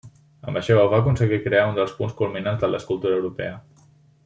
Amb 0.51 0.55
això, 0.61 0.77
va 0.93 0.99
aconseguir 1.03 1.39
crear 1.43 1.67
un 1.73 1.77
dels 1.81 1.95
punts 1.99 2.17
culminants 2.23 2.65
de 2.65 2.71
l'escultura 2.73 3.21
europea. 3.21 3.85